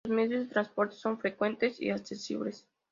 [0.03, 2.65] Los medios de transporte son frecuentes y accesibles.